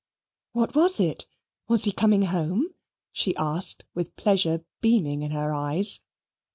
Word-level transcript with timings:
"What 0.53 0.73
was 0.73 0.99
it: 0.99 1.27
was 1.67 1.83
he 1.83 1.91
coming 1.91 2.23
home?" 2.23 2.69
she 3.11 3.35
asked 3.35 3.85
with 3.93 4.15
pleasure 4.15 4.65
beaming 4.81 5.21
in 5.21 5.29
her 5.29 5.53
eyes. 5.53 5.99